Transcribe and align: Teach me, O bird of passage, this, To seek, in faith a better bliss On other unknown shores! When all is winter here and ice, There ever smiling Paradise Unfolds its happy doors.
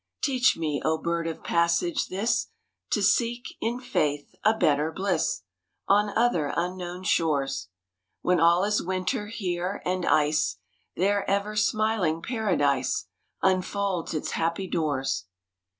Teach 0.23 0.57
me, 0.57 0.81
O 0.83 0.97
bird 0.97 1.27
of 1.27 1.43
passage, 1.43 2.07
this, 2.07 2.47
To 2.89 3.03
seek, 3.03 3.43
in 3.61 3.79
faith 3.79 4.33
a 4.43 4.57
better 4.57 4.91
bliss 4.91 5.43
On 5.87 6.09
other 6.17 6.51
unknown 6.57 7.03
shores! 7.03 7.67
When 8.23 8.39
all 8.39 8.63
is 8.63 8.81
winter 8.81 9.27
here 9.27 9.79
and 9.85 10.03
ice, 10.03 10.57
There 10.95 11.29
ever 11.29 11.55
smiling 11.55 12.23
Paradise 12.23 13.09
Unfolds 13.43 14.15
its 14.15 14.31
happy 14.31 14.67
doors. 14.67 15.25